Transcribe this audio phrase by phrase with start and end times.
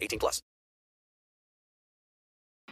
[0.00, 0.42] 18 plus.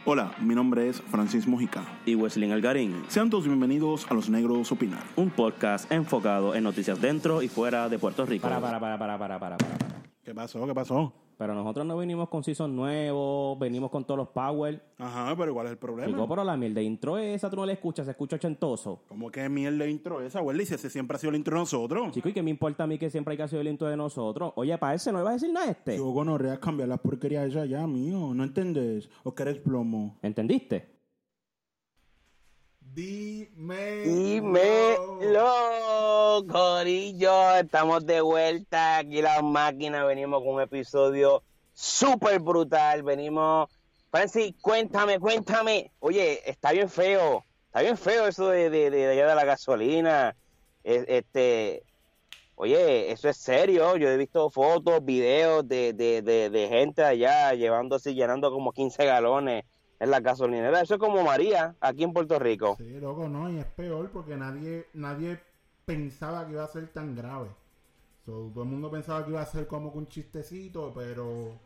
[0.05, 1.83] Hola, mi nombre es Francis Mojica.
[2.05, 5.03] y Wesley Algarín, Sean todos bienvenidos a Los Negros Opinar.
[5.15, 8.43] un podcast enfocado en noticias dentro y fuera de Puerto Rico.
[8.43, 9.77] Para, para, para, para, para, para, para.
[9.77, 9.99] para.
[10.23, 10.65] ¿Qué pasó?
[10.65, 11.13] ¿Qué pasó?
[11.39, 14.83] Pero nosotros no venimos con season nuevo, venimos con todos los power.
[14.97, 16.09] Ajá, pero ¿cuál es el problema?
[16.09, 19.03] Chico, pero la mierda de intro esa tú no la escuchas, se escucha ochentoso.
[19.07, 20.65] ¿Cómo que mierda de intro esa, güey?
[20.65, 22.11] Si ese siempre ha sido el intro de nosotros.
[22.11, 23.95] Chico, ¿y qué me importa a mí que siempre hay que hacer el intro de
[23.95, 24.51] nosotros?
[24.57, 25.95] Oye, para ese no iba a decir nada este.
[25.95, 28.33] Yo gonorrea cambiar las porquerías esa ya, mío.
[28.33, 29.09] ¿No entendés?
[29.23, 30.17] ¿O que eres plomo?
[30.21, 30.98] ¿Entendiste?
[32.93, 34.01] Dime.
[35.19, 35.45] Dímelo,
[36.49, 38.97] Corillo, estamos de vuelta.
[38.97, 43.03] Aquí las máquinas, venimos con un episodio súper brutal.
[43.03, 43.69] Venimos,
[44.11, 45.91] Francis, cuéntame, cuéntame.
[45.99, 50.35] Oye, está bien feo, está bien feo eso de, de, de, allá de la gasolina.
[50.83, 51.83] Es- Este,
[52.55, 53.97] oye, eso es serio.
[53.97, 58.71] Yo he visto fotos, videos de, de, de, de gente allá llevando así, llenando como
[58.71, 59.63] 15 galones
[59.99, 60.81] en la gasolinera.
[60.81, 62.77] Eso es como María, aquí en Puerto Rico.
[62.77, 65.39] Sí, loco, no, y es peor porque nadie, nadie
[65.85, 67.49] pensaba que iba a ser tan grave.
[68.25, 71.59] So, todo el mundo pensaba que iba a ser como un chistecito, pero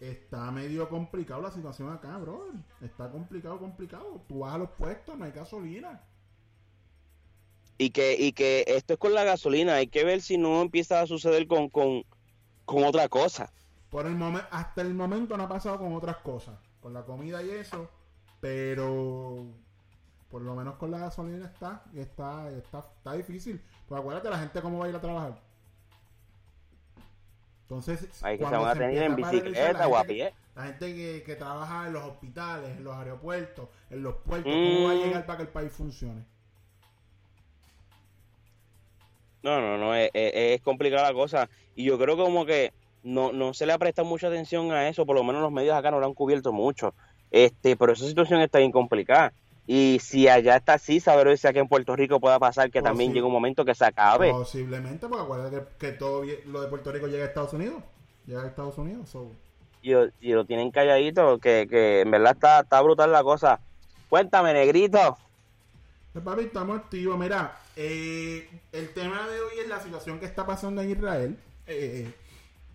[0.00, 2.52] está medio complicado la situación acá, bro.
[2.80, 4.24] Está complicado, complicado.
[4.28, 6.02] Tú vas a los puestos, no hay gasolina.
[7.78, 11.00] y que, y que esto es con la gasolina, hay que ver si no empieza
[11.00, 12.04] a suceder con, con,
[12.64, 13.52] con otra cosa.
[13.90, 17.42] Por el momento, hasta el momento no ha pasado con otras cosas, con la comida
[17.42, 17.90] y eso,
[18.40, 19.44] pero
[20.30, 23.60] por lo menos con la gasolina está, está, está, está difícil.
[23.88, 25.36] Pues acuérdate la gente cómo va a ir a trabajar.
[27.62, 30.34] Entonces, Hay que se van a tener en bicicleta la o a gente que- pie.
[30.54, 34.84] La gente que, que trabaja en los hospitales, en los aeropuertos, en los puertos, ¿cómo
[34.84, 34.98] va a Mm.
[34.98, 36.24] llegar para que el país funcione?
[39.42, 41.48] No, no, no, es, es- es complicada la cosa.
[41.74, 42.72] Y yo creo como que
[43.06, 45.74] no, no se le ha prestado mucha atención a eso, por lo menos los medios
[45.76, 46.94] acá no lo han cubierto mucho.
[47.30, 49.32] Este, pero esa situación está bien complicada.
[49.68, 52.82] Y si allá está así, saber si aquí en Puerto Rico pueda pasar que Oh,
[52.84, 54.30] también llegue un momento que se acabe.
[54.30, 57.82] Posiblemente, porque acuérdate que, que todo lo de Puerto Rico llega a Estados Unidos.
[58.26, 59.08] Llega a Estados Unidos.
[59.10, 59.32] so-
[59.82, 63.60] y, lo- y lo tienen calladito, que, que en verdad está, está brutal la cosa.
[64.08, 65.16] Cuéntame, negrito.
[66.12, 67.18] Pues, papi, estamos activos.
[67.18, 71.36] Mira, eh, el tema de hoy es la situación que está pasando en Israel.
[71.66, 72.10] Eh,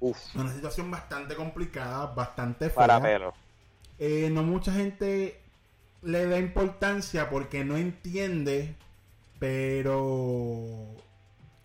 [0.02, 2.76] Uf, una situación bastante complicada, bastante fea.
[2.76, 3.34] para pelo.
[4.00, 5.40] Eh, no mucha gente
[6.02, 8.76] le da importancia porque no entiende,
[9.40, 10.96] pero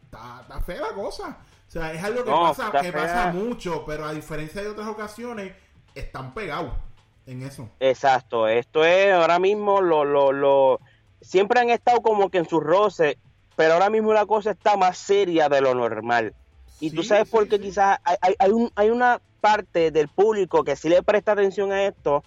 [0.05, 1.39] está, está fea la cosa.
[1.67, 3.03] O sea, es algo que, No, pasa, que fea.
[3.03, 5.53] pasa mucho, pero a diferencia de otras ocasiones,
[5.95, 6.73] están pegados
[7.27, 7.69] en eso.
[7.81, 10.81] Exacto, esto es ahora mismo lo, lo, lo,
[11.23, 13.17] siempre han estado como que en sus roces,
[13.57, 16.35] pero ahora mismo la cosa está más seria de lo normal.
[16.81, 17.63] Y tú Sí, sabes por qué sí.
[17.63, 21.85] quizás hay, hay, un, hay una parte del público que sí le presta atención a
[21.85, 22.23] esto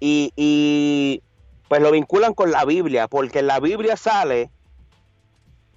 [0.00, 1.22] y, y
[1.68, 4.50] pues lo vinculan con la Biblia, porque en la Biblia sale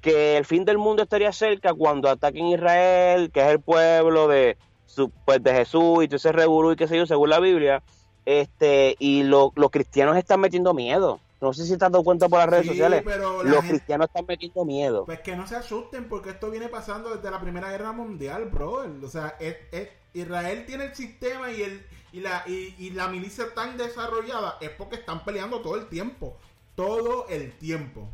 [0.02, 4.58] que el fin del mundo estaría cerca cuando ataquen Israel, que es el pueblo de,
[4.86, 7.84] su, pues, de Jesús y todo ese revolú y qué sé yo, según la Biblia,
[8.26, 11.20] este, y lo- los cristianos están metiendo miedo.
[11.42, 13.70] No sé si te has dado cuenta por las redes Sí, sociales, pero los gente-
[13.70, 15.06] cristianos están metiendo miedo.
[15.06, 18.86] Pues que no se asusten porque esto viene pasando desde la Primera Guerra Mundial, bro.
[19.04, 23.08] O sea, es- es- Israel tiene el sistema y el y la y, y la
[23.08, 26.38] milicia tan desarrollada es porque están peleando todo el tiempo,
[26.76, 28.08] todo el tiempo.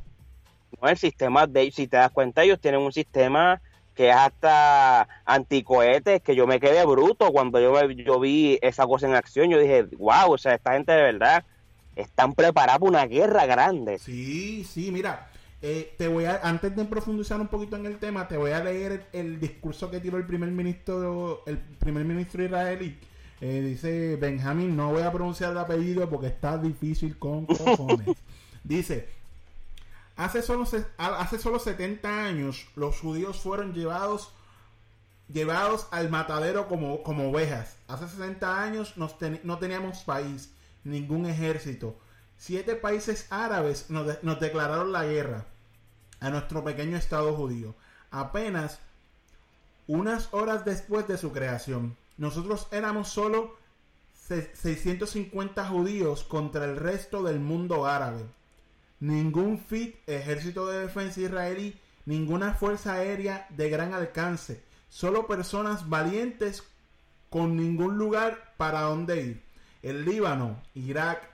[0.79, 3.61] No, el sistema de si te das cuenta, ellos tienen un sistema
[3.95, 9.07] que es hasta anticohetes, que yo me quedé bruto cuando yo, yo vi esa cosa
[9.07, 9.49] en acción.
[9.49, 11.43] Yo dije, wow, o sea, esta gente de verdad
[12.01, 13.99] están preparados para una guerra grande.
[13.99, 15.29] Sí, sí, mira,
[15.61, 18.63] eh, te voy a antes de profundizar un poquito en el tema, te voy a
[18.63, 22.97] leer el, el discurso que tiró el primer ministro el primer ministro israelí.
[23.41, 28.17] Eh, dice Benjamin, no voy a pronunciar el apellido porque está difícil con cojones.
[28.63, 29.09] dice,
[30.15, 30.65] hace solo,
[30.97, 34.33] hace solo 70 años los judíos fueron llevados
[35.31, 37.75] llevados al matadero como, como ovejas.
[37.87, 40.51] Hace 60 años nos ten- no teníamos país,
[40.87, 41.97] ningún ejército.
[42.37, 45.45] Siete países árabes nos, de- nos declararon la guerra
[46.19, 47.75] a nuestro pequeño Estado judío.
[48.11, 48.79] Apenas
[49.87, 51.95] unas horas después de su creación.
[52.17, 53.55] Nosotros éramos solo
[54.13, 58.25] se- 650 judíos contra el resto del mundo árabe.
[58.99, 64.63] Ningún FIT, ejército de defensa israelí, ninguna fuerza aérea de gran alcance.
[64.89, 66.63] Solo personas valientes
[67.29, 69.46] con ningún lugar para dónde ir.
[69.81, 71.29] El Líbano, Irak,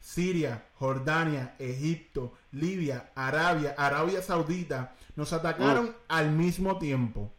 [0.00, 7.32] Siria, Jordania, Egipto, Libia, Arabia, Arabia Saudita nos atacaron al mismo tiempo.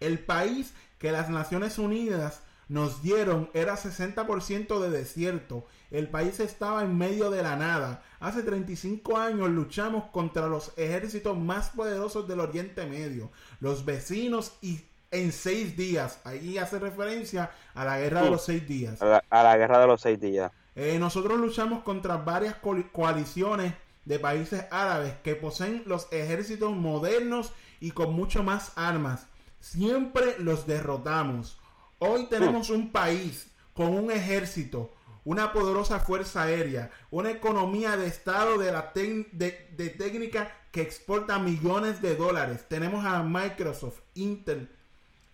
[0.00, 5.66] El país que las Naciones Unidas nos dieron era 60% de desierto.
[5.90, 8.02] El país estaba en medio de la nada.
[8.18, 13.30] Hace 35 años luchamos contra los ejércitos más poderosos del Oriente Medio,
[13.60, 14.80] los vecinos y
[15.10, 16.20] en seis días.
[16.24, 19.00] Ahí hace referencia a la guerra de los seis días.
[19.02, 20.52] A la, a la guerra de los seis días.
[20.74, 23.72] Eh, nosotros luchamos contra varias coali- coaliciones
[24.04, 29.26] de países árabes que poseen los ejércitos modernos y con mucho más armas.
[29.60, 31.58] Siempre los derrotamos.
[31.98, 34.92] Hoy tenemos un país con un ejército,
[35.24, 42.02] una poderosa fuerza aérea, una economía de estado de, la de técnica que exporta millones
[42.02, 42.66] de dólares.
[42.68, 44.70] Tenemos a Microsoft, Intel,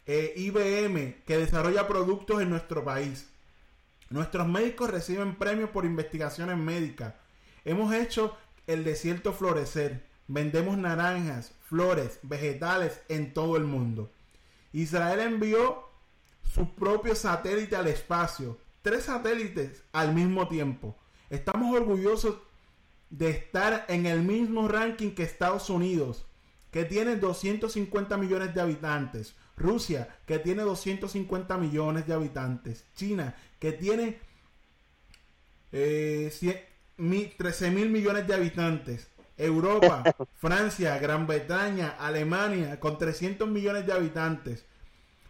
[0.07, 3.29] eh, IBM, que desarrolla productos en nuestro país.
[4.11, 7.15] Nuestros médicos reciben premios por investigaciones médicas.
[7.65, 10.07] Hemos hecho el desierto florecer.
[10.29, 14.11] Vendemos naranjas, flores, vegetales en todo el mundo.
[14.73, 15.89] Israel envió
[16.43, 18.59] su propio satélite al espacio.
[18.83, 20.97] Tres satélites al mismo tiempo.
[21.31, 22.37] Estamos orgullosos
[23.09, 26.27] de estar en el mismo ranking que Estados Unidos,
[26.71, 29.35] que tiene 250 millones de habitantes.
[29.63, 32.85] Rusia, que tiene 250 millones de habitantes.
[32.95, 34.19] China, que tiene
[35.73, 36.61] eh, cien-
[36.97, 39.09] mi- 13 mil millones de habitantes.
[39.39, 40.05] Europa,
[40.41, 44.65] Francia, Gran Bretaña, Alemania, con 300 millones de habitantes.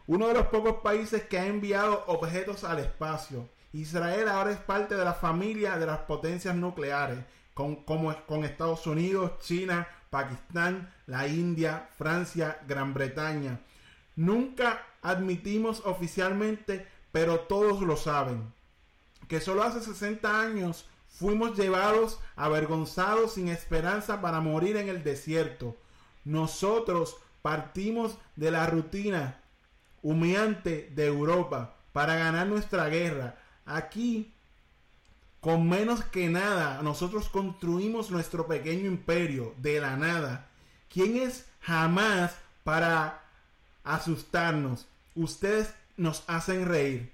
[0.06, 3.49] Uno de los pocos países que ha enviado objetos al espacio.
[3.73, 7.20] Israel ahora es parte de la familia de las potencias nucleares,
[7.55, 13.61] con, como con Estados Unidos, China, Pakistán, la India, Francia, Gran Bretaña.
[14.17, 18.53] Nunca admitimos oficialmente, pero todos lo saben,
[19.29, 25.76] que solo hace 60 años fuimos llevados avergonzados sin esperanza para morir en el desierto.
[26.25, 29.41] Nosotros partimos de la rutina
[30.03, 33.38] humillante de Europa para ganar nuestra guerra.
[33.67, 34.32] Aquí,
[35.40, 40.49] con menos que nada, nosotros construimos nuestro pequeño imperio de la nada.
[40.88, 43.22] ¿Quién es jamás para
[43.85, 44.87] asustarnos?
[45.15, 47.12] Ustedes nos hacen reír.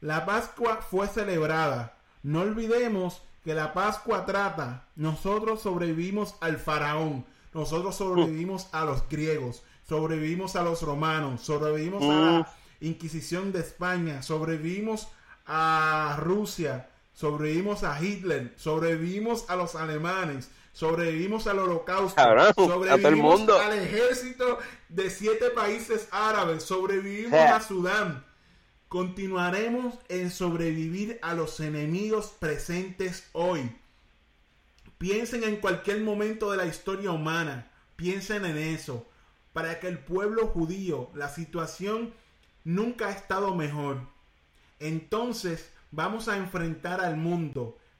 [0.00, 1.94] La Pascua fue celebrada.
[2.22, 4.84] No olvidemos que la Pascua trata.
[4.96, 7.24] Nosotros sobrevivimos al faraón.
[7.54, 9.62] Nosotros sobrevivimos a los griegos.
[9.88, 11.42] Sobrevivimos a los romanos.
[11.42, 12.48] Sobrevivimos a la
[12.80, 14.22] Inquisición de España.
[14.22, 15.08] Sobrevivimos
[15.46, 16.88] a Rusia.
[17.14, 18.54] Sobrevivimos a Hitler.
[18.56, 20.48] Sobrevivimos a los alemanes.
[20.72, 22.14] Sobrevivimos al holocausto.
[22.16, 23.58] Cabrón, el sobrevivimos mundo.
[23.58, 26.62] al ejército de siete países árabes.
[26.62, 27.56] Sobrevivimos Yeah.
[27.56, 28.24] a Sudán.
[28.88, 33.74] Continuaremos en sobrevivir a los enemigos presentes hoy.
[34.98, 37.70] Piensen en cualquier momento de la historia humana.
[37.96, 39.06] Piensen en eso.
[39.52, 42.14] Para que el pueblo judío, la situación
[42.64, 44.00] nunca ha estado mejor.
[44.78, 47.76] Entonces vamos a enfrentar al mundo.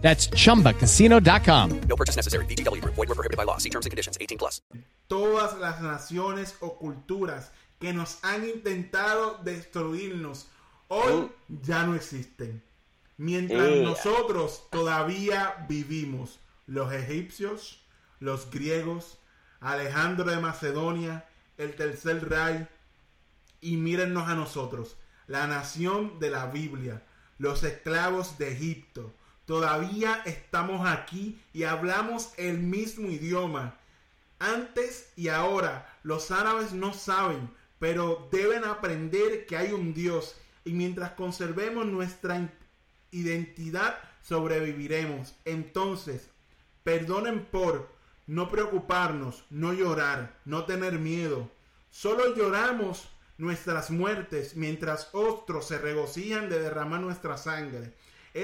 [0.00, 1.80] That's chumbacasino.com.
[1.88, 2.46] No purchase necessary.
[2.46, 2.94] VGW Group.
[2.94, 3.58] Void were prohibited by law.
[3.58, 4.16] See terms and conditions.
[4.20, 4.62] 18 plus.
[5.08, 7.50] todas las naciones o culturas
[7.80, 10.48] que nos han intentado destruirnos,
[10.88, 12.62] hoy ya no existen.
[13.16, 13.82] Mientras Eh.
[13.82, 17.80] nosotros todavía vivimos, los egipcios,
[18.20, 19.16] los griegos,
[19.60, 21.24] Alejandro de Macedonia,
[21.56, 22.68] el tercer Reich,
[23.62, 27.02] y mírennos a nosotros, la nación de la Biblia,
[27.38, 29.14] los esclavos de Egipto.
[29.48, 33.78] Todavía estamos aquí y hablamos el mismo idioma.
[34.38, 40.36] Antes y ahora los árabes no saben, pero deben aprender que hay un Dios
[40.66, 42.52] y mientras conservemos nuestra
[43.10, 45.34] identidad sobreviviremos.
[45.46, 46.28] Entonces,
[46.84, 47.88] perdonen por
[48.26, 51.50] no preocuparnos, no llorar, no tener miedo.
[51.88, 57.94] Solo lloramos nuestras muertes mientras otros se regocijan de derramar nuestra sangre.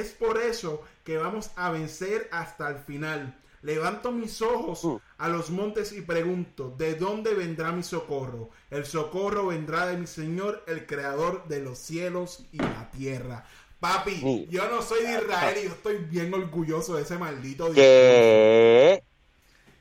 [0.01, 3.35] Es por eso que vamos a vencer hasta el final.
[3.63, 4.87] Levanto mis ojos
[5.17, 8.51] a los montes y pregunto, ¿de dónde vendrá mi socorro?
[8.71, 13.47] El socorro vendrá de mi Señor, el creador de los cielos y la tierra.
[13.81, 14.49] Papi, Sí.
[14.51, 17.85] yo no soy de Israel y yo estoy bien orgulloso de ese maldito Dios.
[17.87, 19.03] es,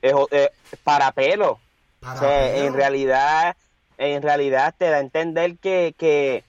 [0.01, 1.59] es para pelo.
[1.99, 2.65] Para O sea, pelo.
[2.67, 3.55] en realidad,
[3.97, 6.43] en realidad te da a entender que, que,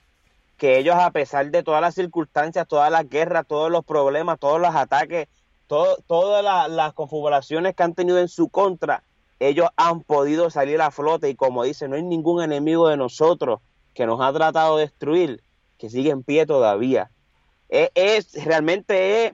[0.57, 4.59] que ellos, a pesar de todas las circunstancias, todas las guerras, todos los problemas, todos
[4.59, 5.27] los ataques,
[5.67, 9.03] todo- todas la- las configuraciones que han tenido en su contra,
[9.39, 13.59] ellos han podido salir a flote y como dice, no hay ningún enemigo de nosotros
[13.93, 15.43] que nos ha tratado de destruir,
[15.77, 17.11] que sigue en pie todavía.
[17.69, 19.33] Es, es- realmente es,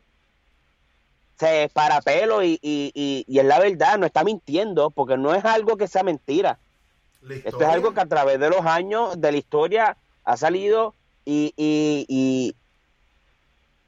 [1.74, 5.44] para pelo y, y, y, y es la verdad, no está mintiendo, porque no es
[5.44, 6.60] algo que sea mentira.
[7.44, 10.94] Esto es algo que a través de los años de la historia ha salido
[11.26, 12.56] y, y, y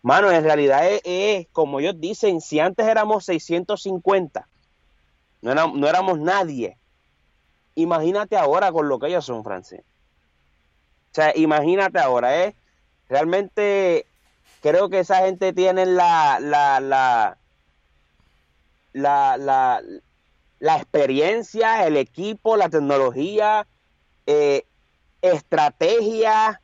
[0.01, 4.49] mano, en realidad es, como ellos dicen, si antes éramos 650,
[5.41, 6.79] no, era- no éramos nadie,
[7.75, 9.81] imagínate ahora con lo que ellos son, Francis.
[9.81, 12.57] O sea, imagínate ahora, ¿eh?
[13.07, 14.09] Realmente
[14.61, 17.39] creo que esa gente tiene la, la, la,
[18.93, 19.81] la, la,
[20.59, 23.67] la experiencia, el equipo, la tecnología,
[24.27, 24.65] eh,
[25.21, 26.62] estrategia,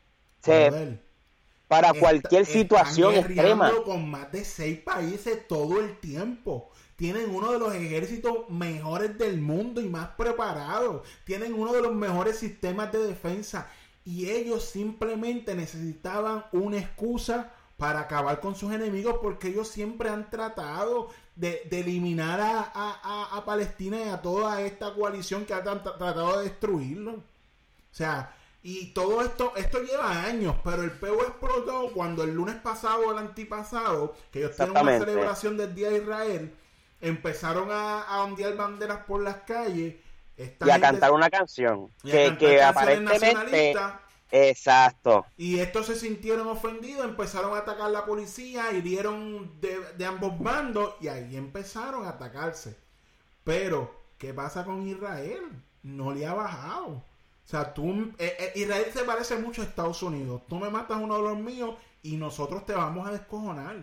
[1.67, 3.71] para cualquier situación extrema.
[3.83, 6.71] con más de seis países todo el tiempo.
[6.95, 11.07] Tienen uno de los ejércitos mejores del mundo y más preparados.
[11.25, 13.69] Tienen uno de los mejores sistemas de defensa.
[14.03, 20.29] Y ellos simplemente necesitaban una excusa para acabar con sus enemigos porque ellos siempre han
[20.29, 25.63] tratado de, de eliminar a, a- a- Palestina y a toda esta coalición que ha
[25.63, 27.11] tra- tratado de destruirlo.
[27.13, 27.21] O
[27.91, 33.07] sea, y todo esto, esto lleva años, pero el peo explotó cuando el lunes pasado
[33.07, 36.53] o el antipasado, que ellos tienen una celebración del Día de Israel,
[37.01, 39.95] empezaron a, a ondear banderas por las calles.
[40.35, 43.75] Esta Y a gente- cantar una canción a que, que aparentemente,
[44.31, 50.37] exacto, Y estos se sintieron ofendidos, empezaron a atacar la policía, hirieron de, de ambos
[50.39, 52.77] bandos y ahí empezaron a atacarse.
[53.43, 55.41] Pero, ¿qué pasa con Israel?
[55.83, 57.03] No le ha bajado.
[57.49, 60.43] O sea, tú, eh, eh, Israel se parece mucho a Estados Unidos.
[60.47, 63.75] Tú me matas uno de los míos y nosotros te vamos a descojonar.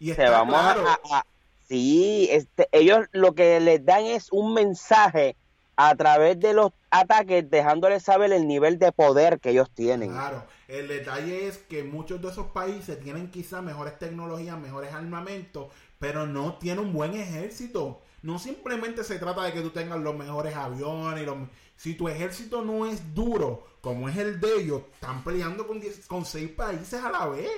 [0.00, 0.84] Y te está vamos a- claro.
[0.88, 1.26] a, a-
[1.68, 5.36] sí, este, ellos lo que les dan es un mensaje
[5.76, 10.10] a través de los ataques, dejándoles saber el nivel de poder que ellos tienen.
[10.10, 15.68] Claro, el detalle es que muchos de esos países tienen quizá mejores tecnologías, mejores armamentos,
[16.00, 18.00] pero no tienen un buen ejército.
[18.22, 21.22] No simplemente se trata de que tú tengas los mejores aviones.
[21.22, 21.36] y los-
[21.78, 26.06] Si tu ejército no es duro, como es el de ellos, están peleando con, diez-
[26.08, 27.48] con seis países a la vez.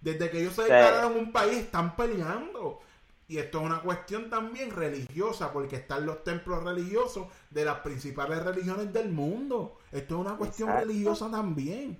[0.00, 2.80] Desde que ellos se declararon un país, están peleando.
[3.28, 8.42] Y esto es una cuestión también religiosa, porque están los templos religiosos de las principales
[8.42, 9.78] religiones del mundo.
[9.92, 10.88] Esto es una cuestión Exacto.
[10.88, 11.98] religiosa también.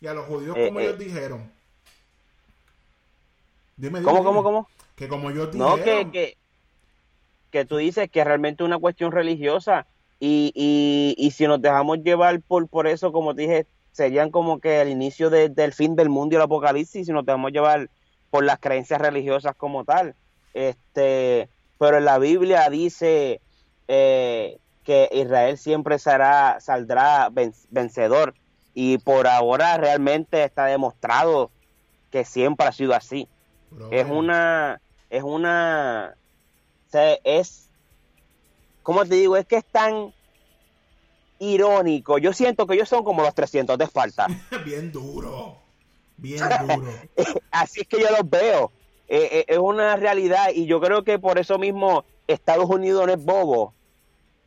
[0.00, 0.84] Y a los judíos, Eh, como eh.
[0.84, 1.50] ellos dijeron.
[3.76, 4.26] Dime, dime, ¿Cómo, dime.
[4.26, 4.68] cómo, cómo?
[4.94, 6.36] Que como ellos No, que, que,
[7.50, 9.86] que tú dices que es realmente una cuestión religiosa
[10.26, 14.60] y, y, y si nos dejamos llevar por, por eso, como te dije, serían como
[14.60, 17.90] que el inicio de- del fin del mundo y el apocalipsis si nos dejamos llevar
[18.30, 20.16] por las creencias religiosas como tal.
[20.52, 23.42] Este, pero en la Biblia dice
[23.88, 28.36] eh, que Israel siempre será, saldrá ven- vencedor
[28.72, 31.52] y por ahora realmente está demostrado
[32.10, 33.28] que siempre ha sido así.
[33.90, 36.16] Es una, es una,
[36.86, 37.63] o sea, es,
[38.84, 39.36] ¿cómo te digo?
[39.36, 40.14] Es que es tan
[41.40, 42.18] irónico.
[42.18, 44.26] Yo siento que ellos son como los 300 de Esparta.
[44.64, 45.56] Bien duro.
[46.16, 46.92] Bien duro.
[47.50, 48.70] Así es que yo los veo.
[49.08, 53.12] Eh, eh, es una realidad y yo creo que por eso mismo Estados Unidos no
[53.12, 53.74] es bobo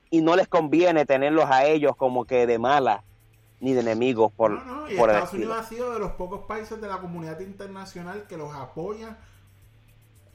[0.10, 3.04] y no les conviene tenerlos a ellos como que de mala
[3.60, 5.34] ni de enemigos por, No, no, y por Estados.
[5.34, 9.18] Unidos ha sido de los pocos países de la comunidad internacional que los apoya.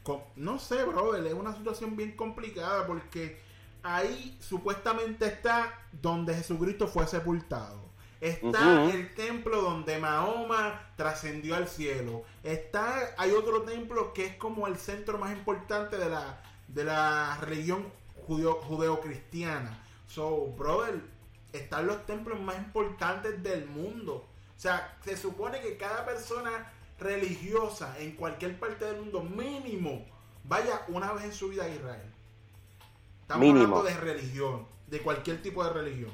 [0.04, 3.40] con- no sé, brother, es una situación bien complicada porque
[3.82, 7.82] ahí supuestamente está donde Jesucristo fue sepultado.
[8.20, 12.22] Está el templo donde Mahoma trascendió al cielo.
[12.44, 17.36] Está, hay otro templo que es como el centro más importante de la, de la
[17.40, 17.84] religión
[18.26, 19.82] judeo, judeocristiana.
[20.06, 21.00] So, brother,
[21.52, 24.24] están los templos más importantes del mundo.
[24.56, 30.06] O sea, se supone que cada persona religiosa en cualquier parte del mundo, mínimo,
[30.44, 32.11] vaya una vez en su vida a Israel.
[33.32, 33.78] Estamos Mínimo.
[33.78, 36.10] hablando de religión, de cualquier tipo de religión.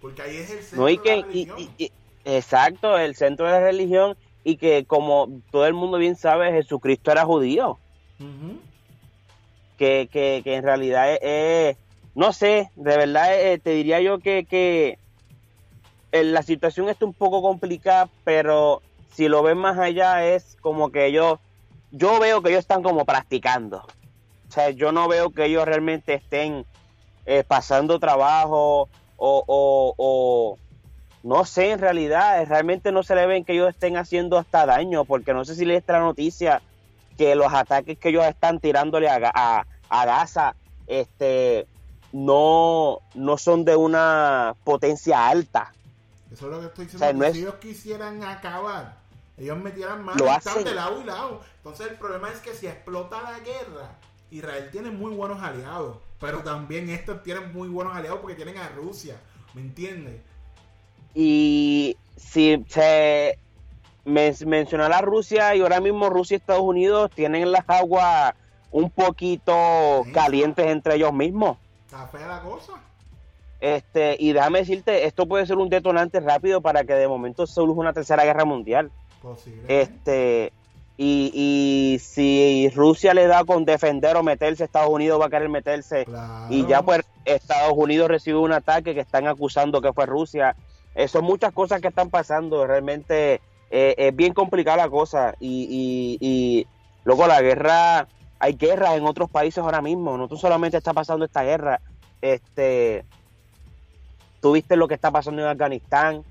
[0.00, 1.54] Porque ahí es el centro No, y de la religión.
[1.58, 1.92] y- y-
[2.24, 7.12] exacto, el centro de la religión y que como todo el mundo bien sabe, Jesucristo
[7.12, 7.78] era judío.
[9.76, 11.76] Que, que, que en realidad es, es-
[12.14, 14.98] no sé, de verdad eh, te diría yo que, que
[16.12, 20.90] eh, la situación está un poco complicada, pero si lo ven más allá es como
[20.90, 21.38] que ellos,
[21.90, 23.84] yo veo que ellos están como practicando.
[24.52, 26.66] O sea, yo no veo que ellos realmente estén
[27.24, 30.58] eh, pasando trabajo o, o, o
[31.22, 34.66] no sé, en realidad, eh, realmente no se le ven que ellos estén haciendo hasta
[34.66, 36.60] daño, porque no sé si leíste la noticia
[37.16, 40.54] que los ataques que ellos están tirándole a, a, a Gaza
[40.86, 41.66] este,
[42.12, 45.72] no, no son de una potencia alta.
[46.30, 47.06] Eso es lo que estoy diciendo.
[47.06, 48.96] O sea, no si es- ellos quisieran acabar,
[49.38, 50.52] ellos metieran más Lo hacen.
[50.52, 51.40] están de lado y lado.
[51.56, 53.88] Entonces el problema es que si explota la guerra,
[54.32, 55.98] Israel tiene muy buenos aliados.
[56.18, 59.16] Pero también estos tienen muy buenos aliados porque tienen a Rusia.
[59.54, 60.20] ¿Me entiendes?
[61.14, 63.38] Y si se
[64.04, 68.34] men- mencionó a Rusia y ahora mismo Rusia y Estados Unidos tienen las aguas
[68.70, 70.12] un poquito Sí.
[70.12, 71.58] calientes entre ellos mismos.
[71.86, 72.72] Está fea la cosa.
[73.60, 77.54] Este, y déjame decirte, esto puede ser un detonante rápido para que de momento se
[77.54, 78.90] surja una tercera guerra mundial.
[79.20, 79.82] Posiblemente.
[79.82, 80.52] Este,
[80.96, 85.48] y, y si Rusia le da con defender o meterse, Estados Unidos va a querer
[85.48, 86.04] meterse.
[86.04, 86.46] Claro.
[86.50, 90.54] Y ya pues Estados Unidos recibe un ataque que están acusando que fue Rusia.
[90.94, 92.66] Eh, son muchas cosas que están pasando.
[92.66, 95.34] Realmente eh, es bien complicada la cosa.
[95.40, 96.66] Y, y, y
[97.04, 98.06] luego la guerra,
[98.38, 100.16] hay guerras en otros países ahora mismo.
[100.18, 101.80] No solamente está pasando esta guerra.
[102.20, 103.04] Este,
[104.40, 106.22] tú viste lo que está pasando en Afganistán,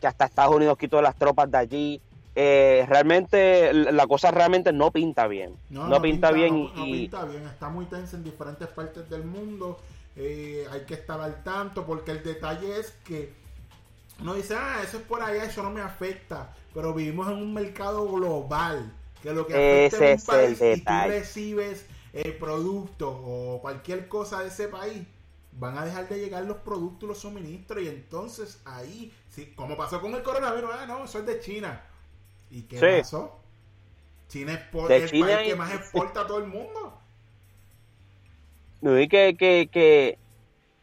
[0.00, 2.00] que hasta Estados Unidos quitó las tropas de allí.
[2.38, 5.56] Eh, realmente la cosa realmente no pinta bien.
[5.70, 7.46] No, pinta, bien no- no y, pinta bien.
[7.46, 9.80] Está muy tensa en diferentes partes del mundo.
[10.16, 13.32] Eh, hay que estar al tanto porque el detalle es que
[14.20, 16.54] uno dice, ah, eso es por allá, eso no me afecta.
[16.74, 20.26] Pero vivimos en un mercado global que lo que afecta en un es el
[20.58, 25.06] país y tú recibes el producto o cualquier cosa de ese país,
[25.52, 27.82] van a dejar de llegar los productos y los suministros.
[27.82, 31.82] Y entonces ahí, sí, como pasó con el coronavirus, ah, no, eso es de China.
[32.50, 32.86] ¿Y qué Sí.
[33.00, 33.32] pasó?
[34.28, 36.98] China es el China país y- que más exporta a todo el mundo.
[38.80, 40.18] No, y que, que, que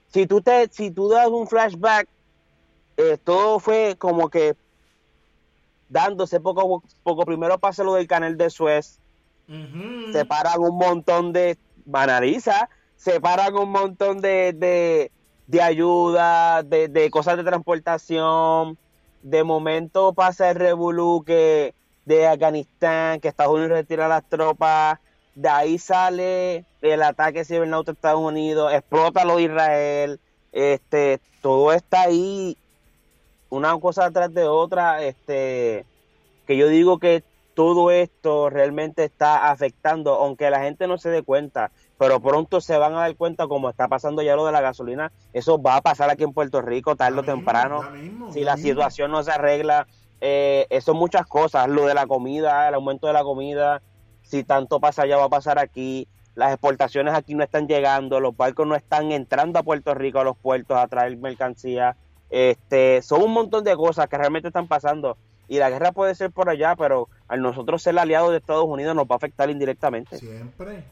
[0.08, 2.08] si tú te, si tú das un flashback,
[2.98, 4.56] eh, todo fue como que
[5.88, 9.00] dándose poco, poco primero pasa lo del canal de Suez,
[9.48, 10.12] Ujú.
[10.12, 15.12] separan un montón de banaliza, separan un montón de, de,
[15.46, 18.78] de ayuda, de, de cosas de transportación,
[19.24, 21.74] de momento pasa el revolú que
[22.06, 25.00] de Afganistán, que Estados Unidos retira las tropas,
[25.36, 30.20] de ahí sale el ataque cibernauta de Estados Unidos, explota lo de Israel,
[30.52, 32.58] este, todo está ahí,
[33.50, 35.86] una cosa atrás de otra, este,
[36.46, 41.24] que yo digo que todo esto realmente está afectando, aunque la gente no se dé
[41.24, 41.72] cuenta,
[42.04, 45.14] pero pronto se van a dar cuenta como está pasando ya lo de la gasolina,
[45.32, 48.68] eso va a pasar aquí en Puerto Rico tarde o temprano, mismo, si la mismo.
[48.68, 49.88] situación no se arregla,
[50.20, 53.82] eh, eso son muchas cosas, lo de la comida, el aumento de la comida,
[54.22, 58.36] si tanto pasa allá va a pasar aquí, las exportaciones aquí no están llegando, los
[58.36, 61.96] barcos no están entrando a Puerto Rico, a los puertos a traer mercancía,
[62.30, 65.16] este, son un montón de cosas que realmente están pasando
[65.48, 68.94] y la guerra puede ser por allá, pero al nosotros ser aliados de Estados Unidos
[68.94, 70.18] nos va a afectar indirectamente.
[70.18, 70.84] Siempre.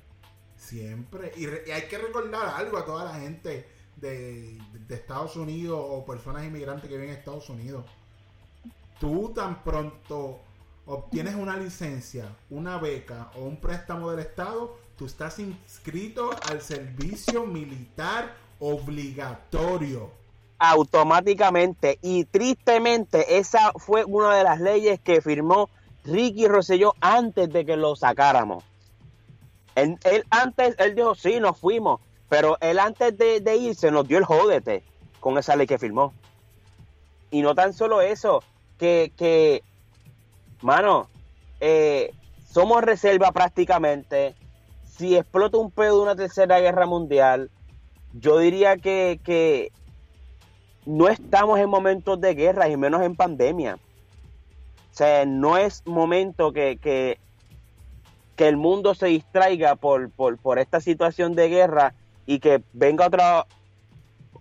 [0.71, 1.33] Siempre.
[1.35, 4.57] Y, re- y hay que recordar algo a toda la gente de,
[4.87, 7.83] de Estados Unidos o personas inmigrantes que viven en Estados Unidos.
[9.01, 10.39] Tú tan pronto
[10.85, 17.45] obtienes una licencia, una beca o un préstamo del Estado, tú estás inscrito al servicio
[17.45, 20.11] militar obligatorio.
[20.59, 25.69] automáticamente y tristemente esa fue una de las leyes que firmó
[26.05, 28.63] Ricky Rosselló antes de que lo sacáramos.
[29.75, 34.07] Él, él antes, él dijo, sí, nos fuimos, pero él antes de, de irse nos
[34.07, 34.83] dio el jódete
[35.19, 36.13] con esa ley que firmó.
[37.29, 38.43] Y no tan solo eso,
[38.77, 39.63] que, que
[40.61, 41.07] mano,
[41.59, 42.13] eh,
[42.49, 44.35] somos reserva prácticamente.
[44.83, 47.49] Si explota un pedo de una tercera guerra mundial,
[48.13, 49.71] yo diría que, que
[50.85, 53.75] no estamos en momentos de guerra y menos en pandemia.
[53.75, 57.17] O sea, no es momento que, que,
[58.35, 61.93] que el mundo se distraiga por, por, por esta situación de guerra
[62.25, 63.45] y que venga otra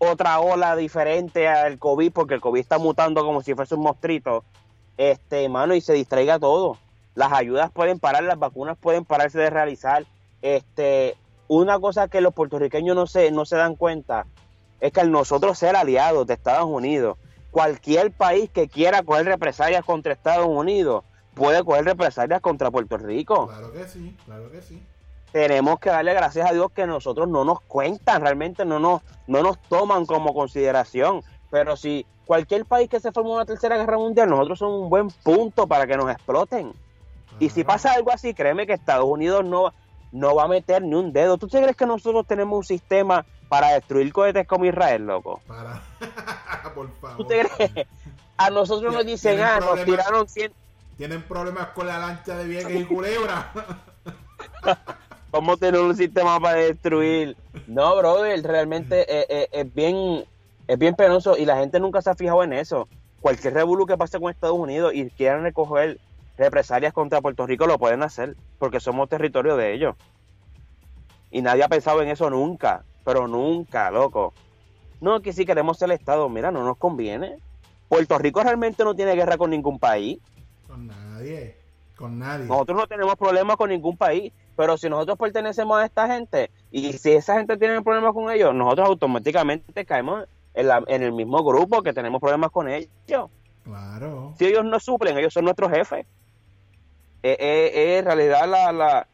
[0.03, 4.45] otra ola diferente al COVID, porque el COVID está mutando como si fuese un mostrito,
[4.97, 6.79] este, mano, y se distraiga todo.
[7.15, 10.07] Las ayudas pueden parar, las vacunas pueden pararse de realizar.
[10.41, 11.17] Este,
[11.49, 14.27] una cosa que los puertorriqueños no se, no se dan cuenta
[14.81, 17.19] es que al nosotros ser aliados de Estados Unidos,
[17.51, 23.49] cualquier país que quiera coger represalias contra Estados Unidos puede coger represalias contra Puerto Rico.
[23.49, 24.83] Claro que sí, claro que sí.
[25.33, 29.43] Tenemos que darle gracias a Dios que nosotros no nos cuentan, realmente no nos, no
[29.43, 31.23] nos toman como consideración.
[31.51, 35.09] Pero si cualquier país que se forme una tercera guerra mundial, nosotros somos un buen
[35.09, 36.73] punto para que nos exploten.
[37.39, 39.73] Y si pasa algo así, créeme que Estados Unidos no,
[40.13, 41.39] no va a meter ni un dedo.
[41.39, 45.41] ¿Tú te crees que nosotros tenemos un sistema para destruir cohetes como Israel, loco?
[45.47, 45.83] Para.
[46.75, 47.17] Por favor.
[47.17, 47.87] ¿Tú te crees?
[48.37, 50.53] A nosotros nos dicen, ah, nos tiraron 100...
[51.01, 53.51] Tienen problemas con la lancha de Vieques y Culebra.
[55.33, 57.39] A tener un sistema para destruir.
[57.67, 60.27] No, brother, realmente eh, eh, es bien
[60.69, 62.87] es bien penoso y la gente nunca se ha fijado en eso.
[63.23, 65.99] Cualquier revolú que pase con Estados Unidos y quieran recoger
[66.37, 69.97] represalias contra Puerto Rico lo pueden hacer porque somos territorio de ellos.
[71.31, 74.35] Y nadie ha pensado en eso nunca, pero nunca, loco.
[75.01, 77.39] No, que si queremos ser el Estado, mira, no nos conviene.
[77.89, 80.19] Puerto Rico realmente no tiene guerra con ningún país.
[81.21, 81.57] Con nadie.
[81.97, 82.47] Con nadie.
[82.47, 86.93] Nosotros no tenemos problemas con ningún país, pero si nosotros pertenecemos a esta gente y
[86.95, 91.43] si esa gente tiene problemas con ellos, nosotros automáticamente caemos en, la- en el mismo
[91.45, 92.91] grupo que tenemos problemas con ellos.
[93.65, 94.35] Claro.
[94.39, 96.07] Si ellos no suplen, ellos son nuestros jefes.
[97.23, 99.07] Eh, eh, eh, en realidad, la, la-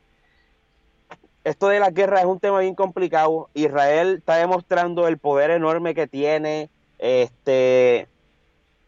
[1.45, 3.49] esto de la guerra es un tema bien complicado.
[3.55, 6.71] Israel está demostrando el poder enorme que tiene.
[6.99, 8.09] Este,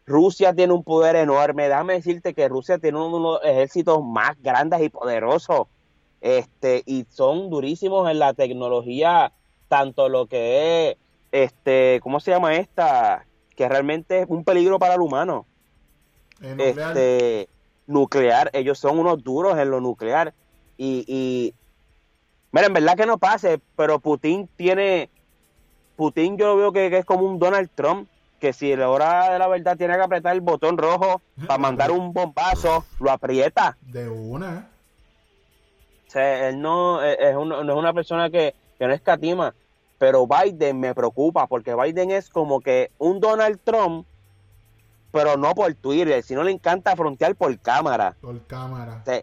[0.09, 1.69] Rusia tiene un poder enorme.
[1.69, 5.67] Déjame decirte que Rusia tiene uno de los ejércitos más grandes y poderosos.
[6.19, 9.31] Este, y son durísimos en la tecnología,
[9.67, 10.97] tanto lo que es,
[11.31, 13.25] este, ¿cómo se llama esta?
[13.55, 15.45] Que realmente es un peligro para el humano
[16.41, 16.97] nuclear.
[16.97, 17.49] este
[17.85, 20.33] nuclear, ellos son unos duros en lo nuclear
[20.75, 21.53] y, y
[22.51, 25.09] mira, en verdad que no pase, pero Putin tiene
[25.95, 29.31] Putin yo lo veo que, que es como un Donald Trump, que si la hora
[29.33, 33.77] de la verdad tiene que apretar el botón rojo para mandar un bombazo, lo aprieta.
[33.81, 34.69] De una.
[36.07, 39.53] O sea, él no es, es un- no es una persona que, que no escatima,
[39.97, 44.07] pero Biden me preocupa porque Biden es como que un Donald Trump,
[45.11, 48.15] pero no por Twitter, sino le encanta frontear por cámara.
[48.21, 48.99] Por cámara.
[49.01, 49.21] O sea,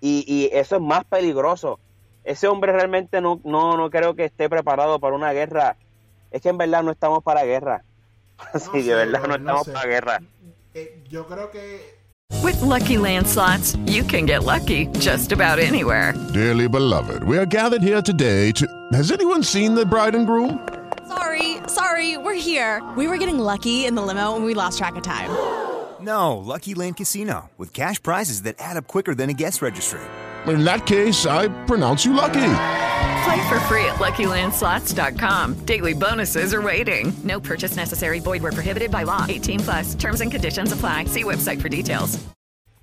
[0.00, 1.78] y, y eso es más peligroso.
[2.24, 5.76] Ese hombre realmente no, no, no creo que esté preparado para una guerra.
[6.30, 7.82] Es que en verdad no estamos para guerra.
[8.58, 9.72] Sí, de sé, verdad no no estamos sé.
[9.72, 10.20] para guerra.
[10.74, 11.98] Eh, yo creo que
[12.42, 16.14] With Lucky Land slots, you can get lucky just about anywhere.
[16.32, 18.66] Dearly beloved, we are gathered here today to.
[18.92, 20.58] Has anyone seen the bride and groom?
[21.08, 22.80] Sorry, sorry, we're here.
[22.96, 25.30] We were getting lucky in the limo and we lost track of time.
[26.00, 30.00] No, Lucky Land Casino, with cash prizes that add up quicker than a guest registry.
[30.46, 32.40] In that case, I pronounce you lucky.
[33.24, 35.64] Play for free at LuckyLandSlots.com.
[35.66, 37.12] Daily bonuses are waiting.
[37.24, 38.20] No purchase necessary.
[38.20, 39.26] Void where prohibited by law.
[39.28, 39.94] 18 plus.
[39.94, 41.04] Terms and conditions apply.
[41.06, 42.18] See website for details.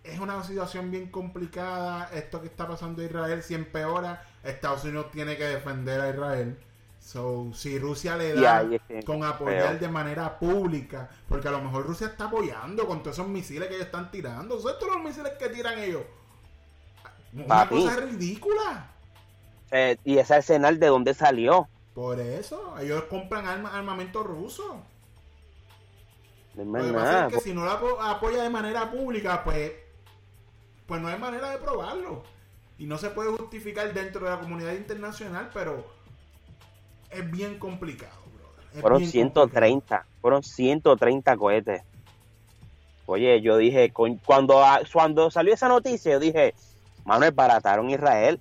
[0.03, 2.09] es una situación bien complicada.
[2.13, 6.57] Esto que está pasando en Israel, si empeora, Estados Unidos tiene que defender a Israel.
[6.99, 11.85] So, si Rusia le da que- con apoyar de manera pública, porque a lo mejor
[11.85, 14.59] Rusia está apoyando con todos esos misiles que ellos están tirando.
[14.61, 16.03] ¿Sabes todos los misiles que tiran ellos?
[17.33, 17.75] Una Papi.
[17.75, 18.91] cosa ridícula.
[19.71, 21.67] Eh, y ese arsenal de dónde salió.
[21.93, 24.81] Por eso, ellos compran arma- armamento ruso.
[26.55, 29.71] No Lo que pasa es que si no apo- apoya de manera pública, pues,
[30.87, 32.23] pues no hay manera de probarlo.
[32.79, 35.85] Y no se puede justificar dentro de la comunidad internacional, pero
[37.09, 38.65] es bien complicado, brother.
[38.73, 41.81] Es Fueron bien 130, fueron 130 cohetes.
[43.05, 46.53] Oye, yo dije, cuando, cuando salió esa noticia, yo dije,
[47.05, 48.39] mano, barataron Israel.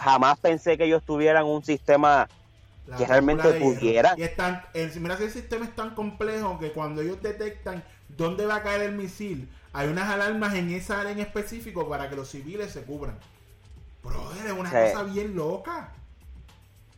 [0.00, 2.26] Jamás pensé que ellos tuvieran un sistema
[2.86, 4.14] La que realmente pudiera.
[4.16, 8.46] Y están, el, mira que el sistema es tan complejo que cuando ellos detectan dónde
[8.46, 12.16] va a caer el misil, hay unas alarmas en esa área en específico para que
[12.16, 13.18] los civiles se cubran.
[14.02, 14.92] Brother, es una Sí.
[14.92, 15.92] cosa bien loca.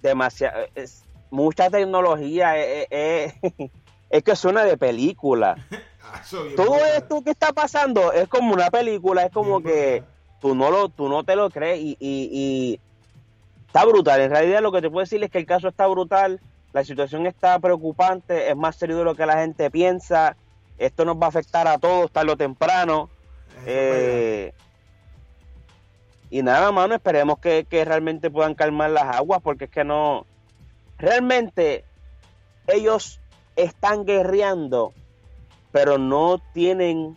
[0.01, 3.71] demasiado, es, mucha tecnología, eh, eh, eh,
[4.11, 5.57] es que suena de película.
[6.57, 10.03] Todo esto que está pasando es como una película, es como que
[10.41, 12.81] tú no lo, tú no te lo crees y, y- y
[13.73, 14.21] está brutal.
[14.21, 16.41] En realidad lo que te puedo decir es que el caso está brutal,
[16.75, 20.37] la situación está preocupante, es más serio de lo que la gente piensa.
[20.77, 23.09] Esto nos va a afectar a todos tarde o temprano.
[23.65, 24.53] Eh,
[26.29, 30.27] y nada, mano, esperemos que, que realmente puedan calmar las aguas, porque es que no.
[30.99, 31.87] Realmente,
[32.67, 33.21] ellos
[33.57, 34.93] están guerreando,
[35.71, 37.17] pero no tienen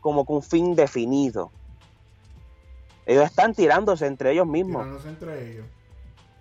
[0.00, 1.50] como que un fin definido.
[3.06, 4.82] Ellos están tirándose entre ellos mismos.
[4.82, 5.66] Tirándose entre ellos.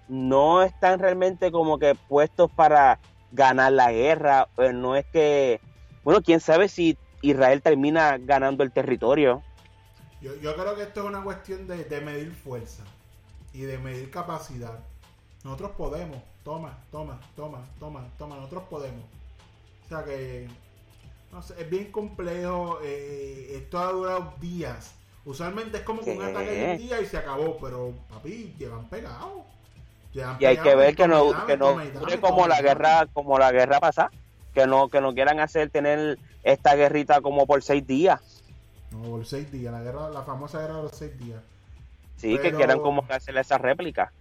[0.08, 3.00] No están realmente como que puestos para
[3.32, 4.48] ganar la guerra.
[4.58, 5.62] eh, No es que.
[6.04, 9.42] Bueno, quién sabe si Israel termina ganando el territorio.
[10.22, 12.84] Yo, yo creo que esto es una cuestión de, de medir fuerza
[13.54, 14.80] y de medir capacidad.
[15.44, 16.18] Nosotros podemos.
[16.44, 18.36] Toma, toma, toma, toma, toma.
[18.38, 19.04] Nosotros podemos.
[19.86, 20.48] O sea que.
[21.32, 22.80] No sé, es bien complejo.
[22.84, 24.95] eh, esto ha durado días.
[25.26, 27.58] Usualmente es como que un ataque de un día y se acabó.
[27.60, 29.44] Pero, papi, llevan pegados.
[30.14, 33.52] Llevan y hay que ver que no, que no dame, como la guerra como la
[33.52, 34.12] guerra pasada
[34.54, 38.22] que no que no quieran hacer tener esta guerrita como por seis días
[38.92, 39.74] No, por seis días.
[39.74, 41.42] La, guerra, la famosa guerra de los seis días.
[42.16, 44.14] sí que quieran como hacer esa réplica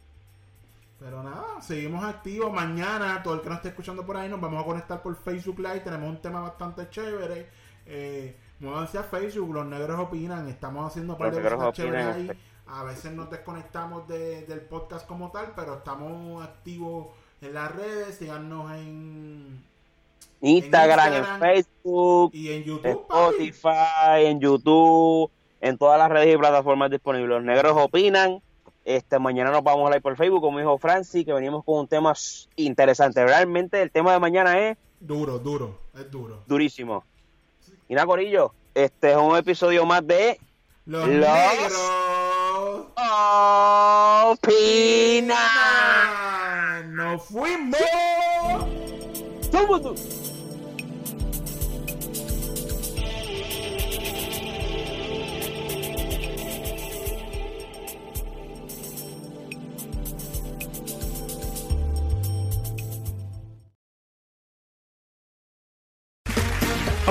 [0.99, 2.53] Pero nada, seguimos activos.
[2.53, 5.59] Mañana, todo el que nos esté escuchando por ahí, nos vamos a conectar por Facebook
[5.59, 5.81] Live.
[5.81, 7.47] Tenemos un tema bastante chévere.
[7.87, 10.49] Eh, muévanse a Facebook, los negros opinan.
[10.49, 12.23] Estamos haciendo un par Los de cosas chéveres ahí.
[12.31, 12.39] este.
[12.67, 17.09] A veces nos desconectamos de- del podcast como tal, pero estamos activos
[17.43, 18.17] en las redes.
[18.17, 19.63] Síganos en,
[20.41, 23.07] Instagram, en, Instagram Facebook y en en YouTube.
[23.07, 23.49] papi.
[23.49, 28.43] Spotify en YouTube en todas las redes y plataformas disponibles los negros opinan
[28.85, 31.89] este mañana nos vamos a live por Facebook como dijo Francis que venimos con un
[31.89, 32.13] tema
[32.57, 36.43] interesante realmente el tema de mañana es Duro, duro, es duro.
[36.47, 37.03] durísimo
[37.89, 40.39] y nada Corillo este es un episodio más de
[40.87, 41.73] Los, Los- negros
[45.65, 46.95] opinan.
[46.95, 47.81] ¡Nos fuimos!
[49.53, 50.34] Vámonos.